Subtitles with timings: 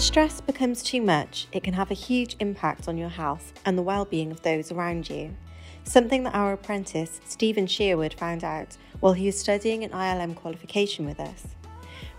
[0.00, 3.82] stress becomes too much, it can have a huge impact on your health and the
[3.82, 5.36] well-being of those around you.
[5.84, 11.04] Something that our apprentice, Stephen Sherwood, found out while he was studying an ILM qualification
[11.04, 11.48] with us.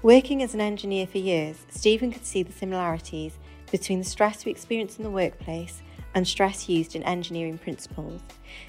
[0.04, 3.40] Working as an engineer for years, Stephen could see the similarities
[3.72, 5.82] between the stress we experience in the workplace
[6.14, 8.22] and stress used in engineering principles.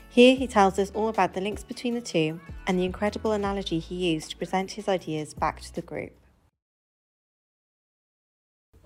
[0.09, 3.79] Here he tells us all about the links between the two and the incredible analogy
[3.79, 6.13] he used to present his ideas back to the group.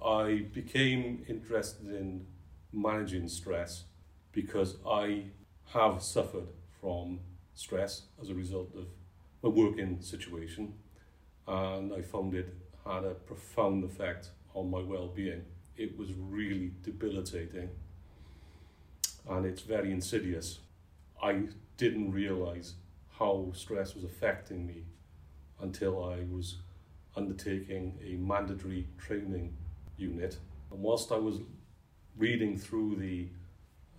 [0.06, 2.26] I became interested in
[2.72, 3.84] managing stress
[4.30, 5.24] because I
[5.72, 6.46] have suffered
[6.80, 7.18] from
[7.54, 8.86] stress as a result of
[9.42, 10.74] my working situation
[11.48, 15.44] and I found it had a profound effect on my well-being.
[15.76, 17.70] It was really debilitating
[19.28, 20.60] and it's very insidious.
[21.20, 22.74] I didn't realize
[23.18, 24.84] how stress was affecting me
[25.60, 26.58] until I was
[27.16, 29.56] undertaking a mandatory training
[29.96, 30.38] unit.
[30.70, 31.40] And whilst I was
[32.16, 33.28] reading through the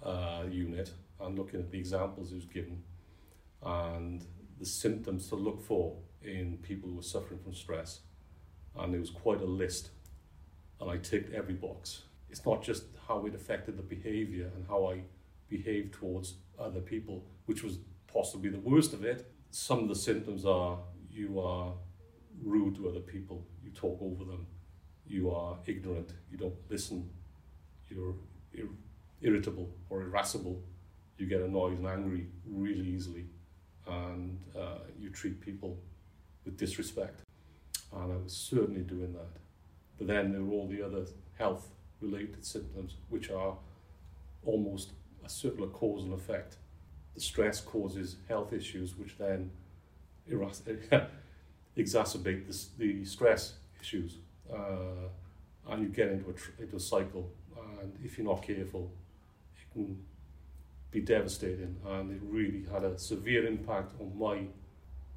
[0.03, 2.83] uh, unit and looking at the examples it was given
[3.63, 4.23] and
[4.59, 8.01] the symptoms to look for in people who were suffering from stress,
[8.75, 9.89] and there was quite a list,
[10.79, 12.03] and I ticked every box.
[12.29, 15.01] It's not just how it affected the behavior and how I
[15.47, 17.79] behaved towards other people, which was
[18.11, 19.31] possibly the worst of it.
[19.51, 21.73] Some of the symptoms are you are
[22.43, 24.45] rude to other people, you talk over them,
[25.09, 27.09] you are ignorant, you don't listen,
[27.89, 28.15] you're
[28.53, 28.69] ir-
[29.21, 30.61] irritable or irascible,
[31.17, 33.25] you get annoyed and angry really easily,
[33.87, 35.77] and uh, you treat people
[36.45, 37.21] with disrespect.
[37.93, 39.39] And I was certainly doing that.
[39.97, 41.05] But then there were all the other
[41.37, 41.69] health
[42.01, 43.55] related symptoms, which are
[44.45, 44.91] almost
[45.25, 46.57] a circular cause and effect.
[47.15, 49.49] The stress causes health issues, which then
[51.77, 54.17] exacerbate the, the stress issues
[54.53, 57.29] uh, and you get into a, into a cycle.
[57.81, 58.91] And if you're not careful,
[59.55, 60.03] it can
[60.91, 61.75] be devastating.
[61.85, 64.45] And it really had a severe impact on my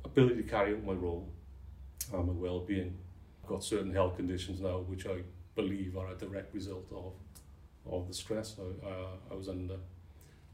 [0.04, 1.28] ability to carry out my role
[2.12, 2.96] and my well-being.
[3.42, 5.22] I've got certain health conditions now, which I
[5.54, 7.12] believe are a direct result of
[7.90, 9.76] of the stress I, uh, I was under.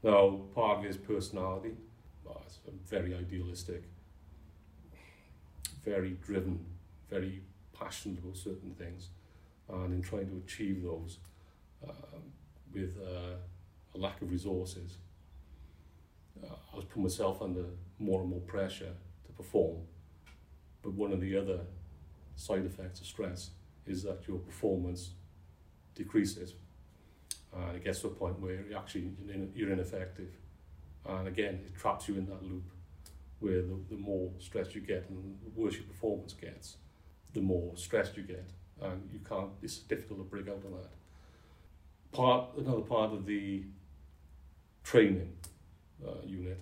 [0.03, 1.71] Now, part of it is personality.
[2.23, 2.41] Well,
[2.85, 3.83] very idealistic,
[5.83, 6.65] very driven,
[7.09, 7.41] very
[7.79, 9.09] passionate about certain things,
[9.69, 11.17] and in trying to achieve those
[11.87, 12.21] um,
[12.73, 13.35] with uh,
[13.95, 14.97] a lack of resources,
[16.43, 17.65] uh, I was putting myself under
[17.99, 18.93] more and more pressure
[19.25, 19.77] to perform.
[20.81, 21.61] But one of the other
[22.35, 23.49] side effects of stress
[23.85, 25.11] is that your performance
[25.95, 26.53] decreases.
[27.55, 29.11] And it gets to a point where you're actually
[29.55, 30.29] you're ineffective.
[31.05, 32.69] And again, it traps you in that loop
[33.39, 36.77] where the, the more stress you get and the worse your performance gets
[37.33, 38.49] the more stressed you get,
[38.81, 39.49] and you can't.
[39.61, 40.89] It's difficult to break out of that.
[42.11, 43.63] Part another part of the
[44.83, 45.33] training
[46.05, 46.59] uh, unit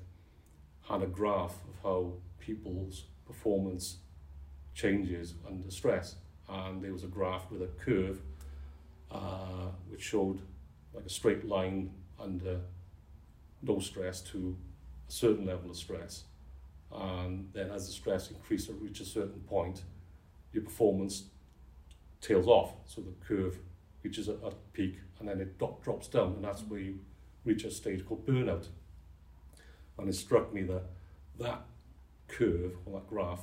[0.89, 3.97] had a graph of how people's performance
[4.73, 6.15] changes under stress,
[6.49, 8.21] and there was a graph with a curve
[9.11, 10.41] uh, which showed
[10.93, 12.59] like a straight line under
[13.61, 14.55] no stress to
[15.07, 16.23] a certain level of stress.
[16.91, 19.83] And then as the stress increased, it reached a certain point,
[20.55, 21.25] your performance
[22.21, 22.73] tails off.
[22.85, 23.59] So the curve
[24.03, 26.99] reaches a, a peak and then it drop, drops down, and that's where you
[27.43, 28.67] reach a stage called burnout.
[29.97, 30.83] And it struck me that
[31.39, 31.65] that
[32.27, 33.41] curve or that graph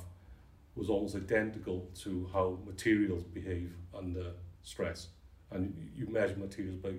[0.75, 4.31] was almost identical to how materials behave under
[4.63, 5.09] stress.
[5.51, 6.93] And you measure materials by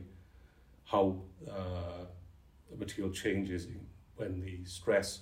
[0.84, 1.20] how
[1.50, 2.04] uh,
[2.70, 3.66] the material changes
[4.16, 5.20] when the stress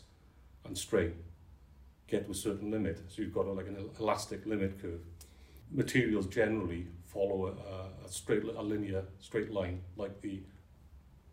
[0.67, 1.15] and strain
[2.09, 3.01] get to a certain limit.
[3.09, 5.01] So you've got a, like an elastic limit curve.
[5.71, 10.43] Materials generally follow a, a straight, a linear straight line, like the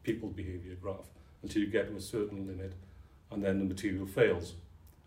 [0.03, 1.09] people behavior graph,
[1.43, 2.73] until you get to a certain limit,
[3.31, 4.55] and then the material fails,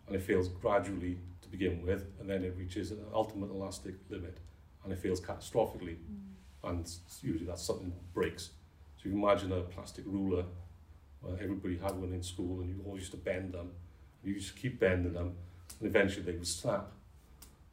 [0.07, 4.39] and it fails gradually to begin with, and then it reaches an ultimate elastic limit,
[4.83, 6.69] and it fails catastrophically, mm.
[6.69, 6.89] and
[7.21, 8.51] usually that's something that breaks.
[8.97, 10.45] So you imagine a plastic ruler.
[11.21, 13.71] Well, everybody had one in school, and you always used to bend them.
[14.23, 15.35] You just keep bending them,
[15.83, 16.91] and eventually they will snap.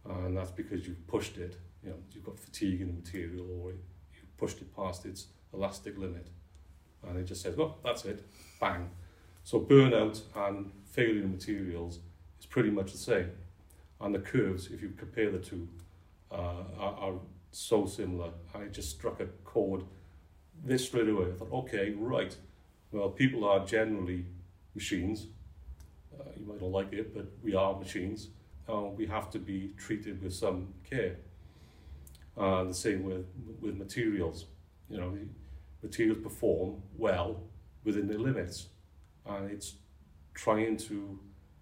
[0.04, 3.70] And that's because you've pushed it, you know, you've got fatigue in the material or
[3.70, 6.26] you've pushed it past its elastic limit.
[7.06, 8.26] And it just says, well, that's it,
[8.60, 8.90] bang.
[9.44, 12.00] So burnout and failure in materials
[12.40, 13.30] is pretty much the same.
[14.00, 15.68] And the curves, if you compare the two,
[16.32, 17.14] uh, are, are
[17.52, 18.30] so similar.
[18.54, 19.84] And it just struck a chord
[20.64, 21.26] this straight away.
[21.32, 22.36] I thought, okay, right.
[22.90, 24.24] Well, people are generally
[24.74, 25.28] machines,
[26.18, 28.28] uh, you might not like it, but we are machines.
[28.68, 31.16] and we have to be treated with some care.
[32.36, 33.26] And the same with,
[33.60, 34.46] with materials.
[34.88, 35.18] You know,
[35.82, 37.42] materials perform well
[37.84, 38.68] within their limits.
[39.26, 39.74] And it's
[40.34, 41.18] trying to,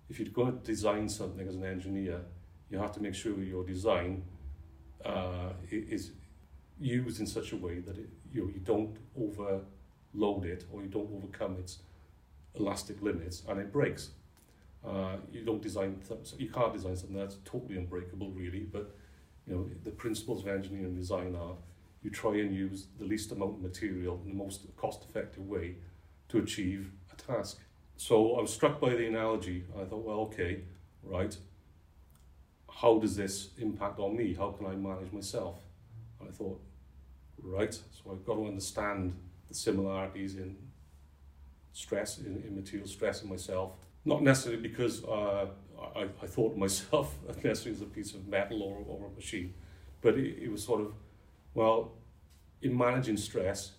[0.09, 2.21] if you're going to design something as an engineer,
[2.71, 4.23] you have to make sure your design
[5.05, 6.13] uh, is
[6.79, 10.89] used in such a way that it, you, know, you don't overload it or you
[10.89, 11.79] don't overcome its
[12.55, 14.11] elastic limits and it breaks.
[14.87, 16.01] Uh, you don't design
[16.39, 18.95] you can't design something that's totally unbreakable really, but
[19.47, 21.57] you know the principles of engineering design are
[22.03, 25.77] you try and use the least amount of material in the most cost-effective way
[26.29, 27.59] to achieve a task.
[27.97, 29.65] So I was struck by the analogy.
[29.77, 30.63] I thought, well, okay,
[31.03, 31.37] right.
[32.71, 34.35] How does this impact on me?
[34.35, 35.59] How can I manage myself?
[36.21, 36.61] And I thought,
[37.43, 37.75] right.
[37.75, 39.17] So I've got to understand
[39.49, 40.57] the similarities in
[41.73, 43.73] stress, in, in material stress in myself.
[44.09, 45.49] Not necessarily because uh,
[45.95, 47.15] I, I thought myself
[47.45, 49.53] necessarily as a piece of metal or, or a machine,
[50.01, 50.95] but it, it was sort of,
[51.53, 51.93] well,
[52.63, 53.73] in managing stress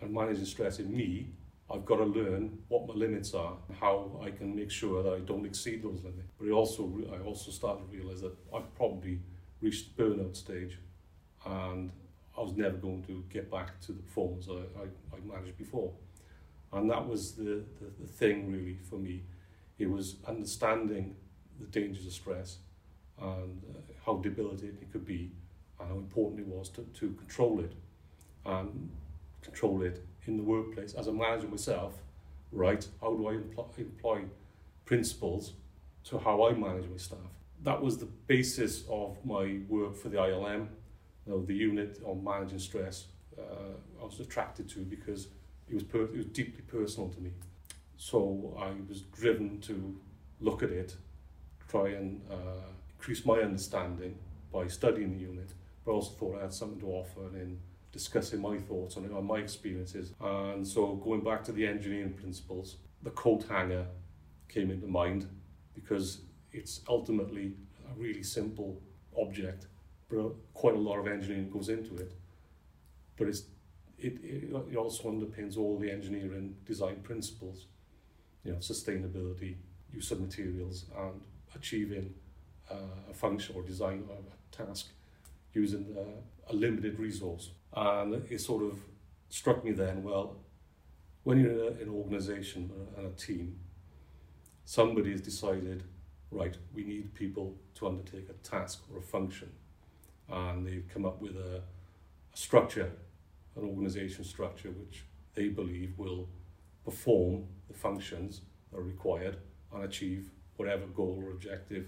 [0.00, 1.30] and managing stress in me,
[1.72, 5.20] I've got to learn what my limits are, how I can make sure that I
[5.20, 6.32] don't exceed those limits.
[6.40, 9.20] But I also, I also started to realize that I've probably
[9.60, 10.80] reached the burnout stage
[11.46, 11.92] and
[12.36, 15.92] I was never going to get back to the performance I, I, I managed before.
[16.72, 19.22] And that was the, the, the thing really for me.
[19.78, 21.16] It was understanding
[21.58, 22.58] the dangers of stress
[23.20, 25.30] and uh, how debilitating it could be
[25.80, 27.72] and how important it was to, to control it
[28.44, 28.90] and
[29.42, 30.94] control it in the workplace.
[30.94, 31.94] As a manager myself
[32.54, 34.20] right how do i employ, employ
[34.84, 35.54] principles
[36.04, 37.18] to how i manage my staff?
[37.62, 40.68] That was the basis of my work for the ilm
[41.26, 43.06] you know, the unit on managing stress
[43.38, 43.42] uh,
[44.00, 45.28] i was attracted to because
[45.68, 47.30] it was, it was deeply personal to me
[48.08, 48.18] so
[48.68, 49.76] i was driven to
[50.40, 50.96] look at it
[51.68, 54.14] try and uh, increase my understanding
[54.52, 55.50] by studying the unit
[55.84, 57.58] but also thought i had something to offer in
[57.92, 60.12] discussing my thoughts on it, on my experiences.
[60.20, 63.86] And so going back to the engineering principles, the coat hanger
[64.48, 65.28] came into mind
[65.74, 66.22] because
[66.52, 67.52] it's ultimately
[67.90, 68.80] a really simple
[69.20, 69.66] object,
[70.08, 72.12] but quite a lot of engineering goes into it.
[73.16, 73.42] But it's,
[73.98, 77.66] it, it also underpins all the engineering design principles,
[78.44, 79.56] you know, sustainability,
[79.92, 81.20] use of materials, and
[81.54, 82.14] achieving
[82.70, 84.88] uh, a function or design of a task
[85.52, 87.50] using uh, a limited resource.
[87.74, 88.78] And it sort of
[89.28, 90.36] struck me then, well,
[91.24, 93.58] when you're in a, an organization and a team,
[94.64, 95.84] somebody has decided,
[96.30, 99.50] right, we need people to undertake a task or a function.
[100.28, 101.62] And they've come up with a,
[102.32, 102.90] a structure,
[103.56, 105.04] an organization structure, which
[105.34, 106.28] they believe will
[106.84, 109.36] perform the functions that are required
[109.72, 111.86] and achieve whatever goal or objective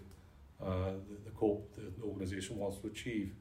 [0.63, 3.35] uh, the, the, co- the organization wants to achieve.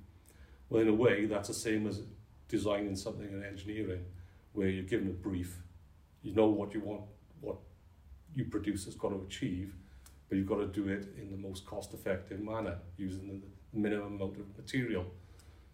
[0.70, 2.02] Well, in a way, that's the same as
[2.48, 4.06] designing something in engineering,
[4.54, 5.58] where you're given a brief,
[6.22, 7.02] you know what you want,
[7.42, 7.58] what
[8.36, 9.76] you produce has got to achieve,
[10.28, 14.38] but you've got to do it in the most cost-effective manner, using the minimum amount
[14.38, 15.06] of material.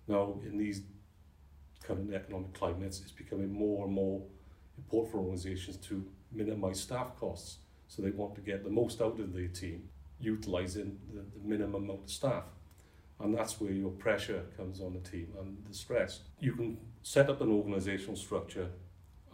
[0.07, 0.81] Now, in these
[1.83, 4.21] current economic climates, it's becoming more and more
[4.79, 7.57] important for organisations to minimise staff costs.
[7.87, 11.83] So they want to get the most out of their team, utilising the, the minimum
[11.83, 12.45] amount of staff.
[13.19, 16.21] And that's where your pressure comes on the team and the stress.
[16.39, 18.69] You can set up an organizational structure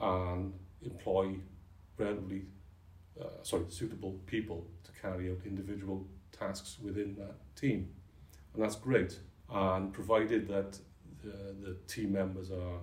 [0.01, 1.35] and employ
[1.97, 2.45] relatively
[3.19, 6.05] uh, sorry, suitable people to carry out individual
[6.37, 7.89] tasks within that team.
[8.53, 9.19] And that's great.
[9.49, 10.77] And provided that
[11.23, 12.79] the, the team members are,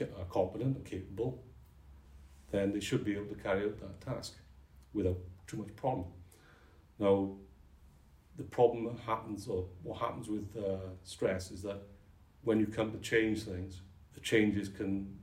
[0.00, 1.42] are competent and capable,
[2.52, 4.34] then they should be able to carry out that task
[4.92, 6.06] without too much problem.
[6.98, 7.32] Now,
[8.36, 11.82] the problem that happens, or what happens with uh, stress, is that
[12.44, 13.80] when you come to change things,
[14.14, 15.18] the changes can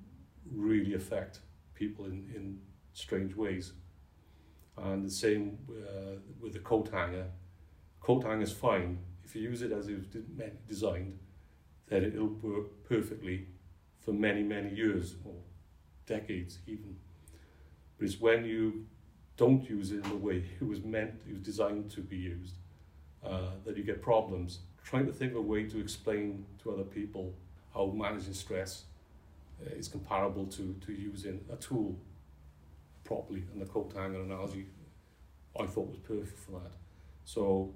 [0.52, 1.40] really affect
[1.76, 2.60] people in, in
[2.94, 3.74] strange ways.
[4.78, 7.28] And the same uh, with the coat hanger.
[8.00, 9.00] Coat hanger is fine.
[9.24, 10.08] If you use it as it was
[10.68, 11.20] designed,
[11.88, 13.48] then it'll work perfectly
[14.00, 15.36] for many, many years or
[16.06, 16.96] decades even.
[18.00, 18.86] But it's when you
[19.38, 22.56] don't use it in the way it was meant, it was designed to be used,
[23.24, 24.60] uh, that you get problems.
[24.84, 27.34] Trying to think of a way to explain to other people
[27.74, 28.86] how managing stress
[29.62, 31.96] uh, is comparable to, to using a tool
[33.04, 33.44] properly.
[33.52, 34.66] And the coat hanger analogy
[35.60, 36.72] I thought was perfect for that.
[37.26, 37.74] So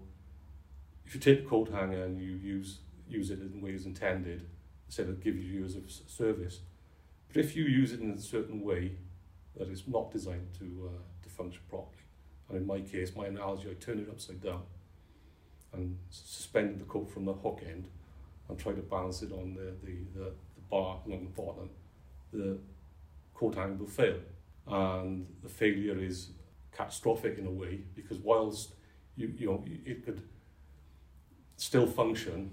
[1.05, 4.47] if you take a coat hanger and you use use it in ways intended,
[4.87, 6.59] instead of give you years of service.
[7.27, 8.93] But if you use it in a certain way
[9.57, 12.03] that is not designed to uh, to function properly,
[12.49, 14.63] and in my case, my analogy, I turn it upside down
[15.73, 17.87] and suspended the coat from the hook end
[18.47, 21.69] and try to balance it on the, the, the, the bar along the bottom,
[22.31, 22.57] the
[23.33, 24.19] coat hanger will fail.
[24.67, 26.29] And the failure is
[26.71, 28.75] catastrophic in a way because whilst
[29.15, 30.21] you, you know, it could
[31.57, 32.51] still function,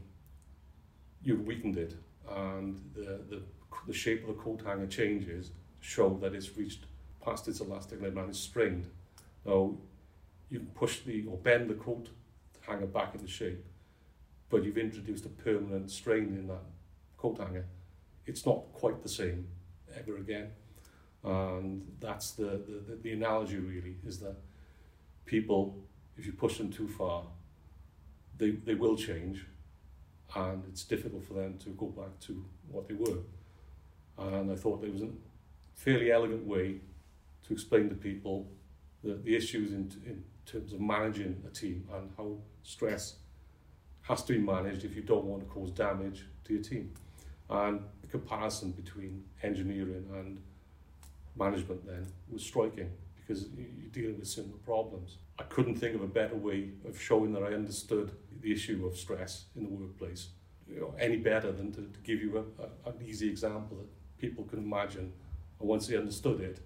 [1.23, 1.95] you've weakened it
[2.31, 3.43] and the, the,
[3.87, 5.51] the shape of the coat hanger changes
[5.91, 6.85] show that it's reached
[7.25, 8.87] past its elastic limit and it's strained.
[9.45, 9.75] Now,
[10.49, 12.09] you can push the or bend the coat
[12.61, 13.65] hanger back into shape,
[14.49, 16.63] but you've introduced a permanent strain in that
[17.17, 17.67] coat hanger.
[18.27, 19.49] It's not quite the same
[19.97, 20.51] ever again.
[21.25, 24.37] And that's the, the, the analogy really, is that
[25.27, 25.77] people,
[26.17, 27.25] if you push them too far,
[28.39, 29.45] they, they will change
[30.37, 33.19] and it's difficult for them to go back to what they were.
[34.17, 35.09] And I thought there was a
[35.81, 36.77] fairly elegant way
[37.47, 38.47] to explain to people
[39.03, 43.17] the, the issues in, in terms of managing a team and how stress
[44.03, 46.93] has to be managed if you don't want to cause damage to your team.
[47.49, 50.43] And the comparison between engineering and
[51.37, 55.17] management then was striking because you're dealing with similar problems.
[55.39, 58.99] I couldn't think of a better way of showing that I understood the issue of
[58.99, 60.29] stress in the workplace
[60.69, 64.21] you know, any better than to, to give you a, a, an easy example that
[64.21, 65.13] people can imagine.
[65.61, 66.61] And once they understood it,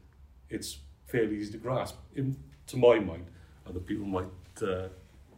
[0.49, 1.97] it's fairly easy to grasp.
[2.15, 2.37] In,
[2.69, 3.27] to my mind,
[3.69, 4.27] other people might
[4.63, 4.89] uh,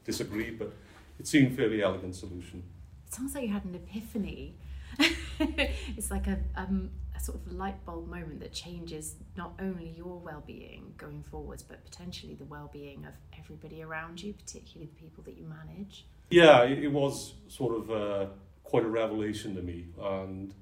[0.05, 0.73] disagree, but
[1.19, 2.63] it seemed a fairly elegant solution.
[3.07, 4.55] It sounds like you had an epiphany.
[5.39, 10.19] it's like a, um, a sort of light bulb moment that changes not only your
[10.19, 15.37] well-being going forwards, but potentially the well-being of everybody around you, particularly the people that
[15.37, 16.07] you manage.
[16.31, 18.27] Yeah, it, was sort of uh,
[18.65, 20.53] quite a revelation to me, and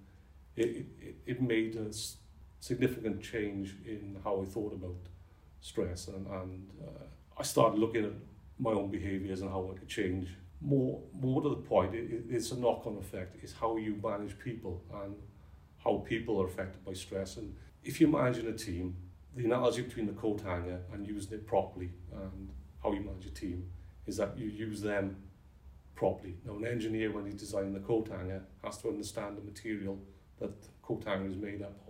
[0.57, 1.93] it, it, it made a
[2.71, 5.03] significant change in how I thought about
[5.61, 7.05] stress, and, and uh,
[7.37, 8.13] I started looking at
[8.59, 10.29] my own behaviours and how I could change.
[10.63, 13.37] More, more to the point, it, it's a knock-on effect.
[13.43, 15.15] It's how you manage people and
[15.85, 17.37] how people are affected by stress.
[17.37, 18.97] And if you're managing a team,
[19.37, 22.49] the analogy between the coat hanger and using it properly and
[22.83, 23.69] how you manage a team
[24.07, 25.17] is that you use them
[25.95, 26.37] properly.
[26.47, 29.99] Now, an engineer, when he's designing the coat hanger, has to understand the material
[30.41, 31.84] that the coat hanger is made up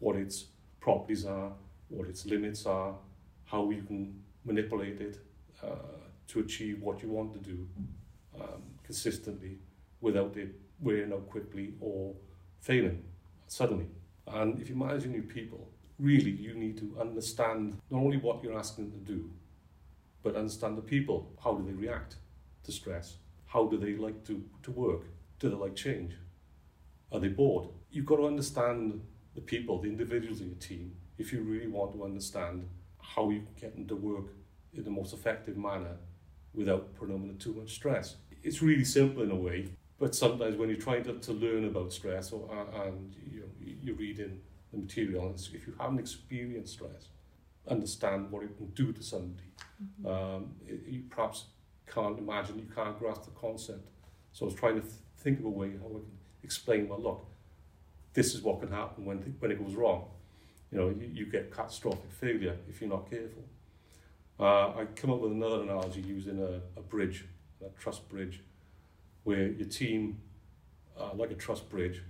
[0.00, 0.46] what its
[0.80, 1.52] properties are,
[1.88, 2.94] what its limits are,
[3.44, 5.18] how you can manipulate it
[5.62, 7.66] uh, to achieve what you want to do
[8.40, 9.58] um, consistently
[10.00, 12.14] without it wearing out quickly or
[12.60, 13.02] failing
[13.46, 13.86] suddenly.
[14.26, 18.58] And if you're managing new people, really you need to understand not only what you're
[18.58, 19.30] asking them to do,
[20.22, 21.32] but understand the people.
[21.42, 22.16] How do they react
[22.64, 23.16] to stress?
[23.46, 25.02] How do they like to, to work?
[25.38, 26.12] Do they like change?
[27.12, 27.68] Are they bored?
[27.90, 29.00] You've got to understand
[29.34, 32.68] the people, the individuals in your team, if you really want to understand
[33.00, 34.26] how you can get them to work
[34.74, 35.96] in the most effective manner
[36.54, 38.16] without putting them under too much stress.
[38.42, 39.68] It's really simple in a way,
[39.98, 42.48] but sometimes when you're trying to, to learn about stress or,
[42.84, 43.46] and you know,
[43.82, 44.40] you're reading
[44.72, 47.08] the material, and if you haven't experienced stress,
[47.68, 50.06] understand what it can do to somebody, mm-hmm.
[50.06, 51.44] um, it, you perhaps
[51.86, 53.86] can't imagine, you can't grasp the concept.
[54.32, 57.00] So I was trying to th- think of a way how I can explain, well,
[57.00, 57.26] look,
[58.12, 60.04] this is what can happen when, th- when it goes wrong.
[60.72, 63.44] You know, you, you get catastrophic failure if you're not careful.
[64.38, 67.26] Uh, I come up with another analogy using a, a bridge,
[67.64, 68.40] a truss bridge,
[69.24, 70.18] where your team,
[70.98, 72.02] uh, like a truss bridge,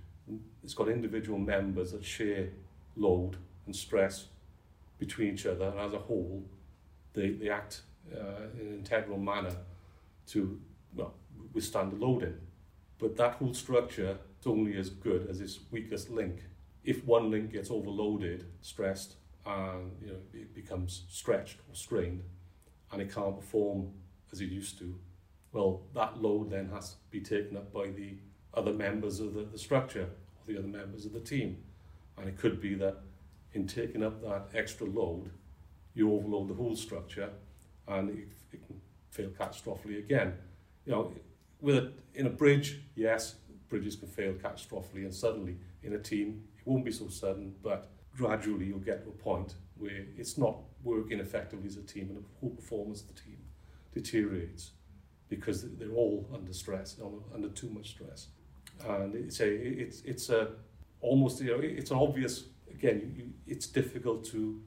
[0.63, 2.49] it's got individual members that share
[2.95, 4.27] load and stress
[4.97, 6.43] between each other, and as a whole,
[7.13, 7.81] they, they act
[8.15, 9.55] uh, in an integral manner
[10.27, 10.59] to
[10.95, 11.13] well,
[11.53, 12.37] withstand the loading.
[12.99, 16.43] But that whole structure is only as good as its weakest link.
[16.83, 22.23] If one link gets overloaded, stressed, and you know, it becomes stretched or strained,
[22.91, 23.91] and it can't perform
[24.31, 24.95] as it used to,
[25.51, 28.15] well, that load then has to be taken up by the
[28.53, 31.57] other members of the, the structure or the other members of the team.
[32.17, 32.97] And it could be that
[33.53, 35.29] in taking up that extra load,
[35.93, 37.29] you overload the whole structure
[37.87, 38.79] and it, it can
[39.09, 40.33] fail catastrophically again.
[40.85, 41.13] You know,
[41.59, 43.35] with a, in a bridge, yes,
[43.71, 47.89] bridges can fail catastrophically and suddenly in a team, it won't be so sudden, but
[48.15, 52.17] gradually you'll get to a point where it's not working effectively as a team and
[52.17, 53.39] the whole performance of the team
[53.93, 54.71] deteriorates
[55.29, 56.97] because they're all under stress,
[57.33, 58.27] under too much stress.
[58.87, 60.49] And it's a, it's, it's a,
[60.99, 64.61] almost, you know, it's an obvious, again, you, it's difficult to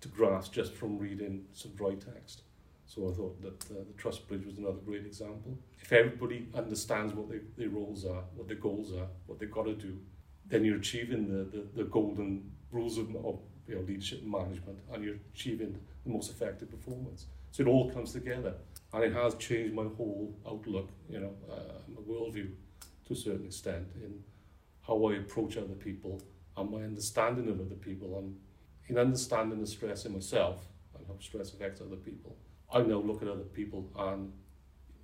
[0.00, 2.42] to grasp just from reading some dry text.
[2.86, 5.58] So I thought that uh, the truss bridge was another great example.
[5.80, 9.64] If everybody understands what they, their roles are, what their goals are, what they've got
[9.64, 9.98] to do,
[10.46, 14.78] then you're achieving the, the, the golden rules of, of you know, leadership and management
[14.92, 17.26] and you're achieving the most effective performance.
[17.50, 18.54] So it all comes together.
[18.92, 22.50] And it has changed my whole outlook, you know, uh, my worldview
[23.06, 24.22] to a certain extent in
[24.86, 26.22] how I approach other people
[26.56, 28.36] and my understanding of other people and
[28.88, 30.64] in understanding the stress in myself
[30.96, 32.36] and how stress affects other people.
[32.72, 34.32] I now look at other people and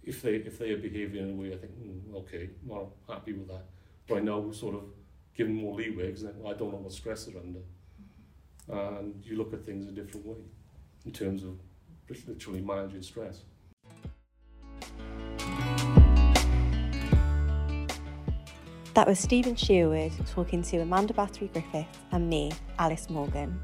[0.02, 3.33] if they if they are behaving in a way I think mm, okay, not happy
[3.33, 3.64] with that.
[4.09, 4.83] But I now sort of
[5.37, 7.61] give them more leeway because I don't know what stress they're under.
[8.69, 10.37] And you look at things a different way
[11.04, 11.59] in terms of
[12.26, 13.42] literally managing stress.
[18.95, 23.59] That was Stephen Sherwood talking to Amanda Battery Griffith and me, Alice Morgan.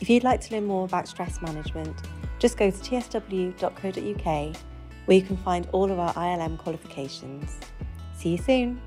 [0.00, 1.94] If you'd like to learn more about stress management,
[2.40, 4.56] just go to tsw.co.uk
[5.04, 7.58] where you can find all of our ILM qualifications.
[8.16, 8.80] See you soon!